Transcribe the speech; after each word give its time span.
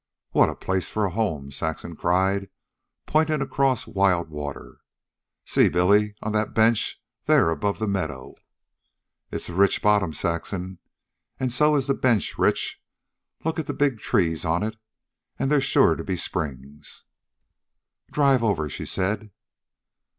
"Oh, 0.33 0.39
what 0.39 0.49
a 0.49 0.55
place 0.55 0.89
for 0.89 1.05
a 1.05 1.11
home," 1.11 1.51
Saxon 1.51 1.95
cried, 1.95 2.49
pointing 3.05 3.39
across 3.39 3.85
Wild 3.85 4.31
Water. 4.31 4.79
"See, 5.45 5.69
Billy, 5.69 6.15
on 6.23 6.31
that 6.31 6.55
bench 6.55 6.99
there 7.27 7.51
above 7.51 7.77
the 7.77 7.87
meadow." 7.87 8.33
"It's 9.29 9.47
a 9.47 9.53
rich 9.53 9.83
bottom, 9.83 10.11
Saxon; 10.11 10.79
and 11.39 11.53
so 11.53 11.75
is 11.75 11.85
the 11.85 11.93
bench 11.93 12.35
rich. 12.39 12.81
Look 13.45 13.59
at 13.59 13.67
the 13.67 13.75
big 13.75 13.99
trees 13.99 14.43
on 14.43 14.63
it. 14.63 14.75
An' 15.37 15.49
they's 15.49 15.65
sure 15.65 15.95
to 15.95 16.03
be 16.03 16.15
springs." 16.17 17.03
"Drive 18.09 18.43
over," 18.43 18.71
she 18.71 18.87
said. 18.87 19.29